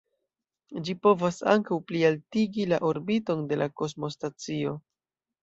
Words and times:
Ĝi 0.87 0.95
povas 1.03 1.37
ankaŭ 1.51 1.77
plialtigi 1.91 2.67
la 2.73 2.81
orbiton 2.91 3.45
de 3.53 3.61
la 3.65 3.69
kosmostacio. 3.83 4.77